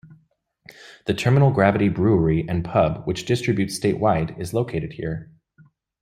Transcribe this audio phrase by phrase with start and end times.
[1.05, 5.31] The Terminal Gravity Brewery and Pub, which distributes statewide, is located here.